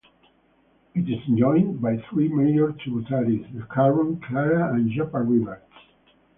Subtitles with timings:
[0.95, 5.61] It is joined by three major tributaries, the Carron, Clara and Yappar Rivers.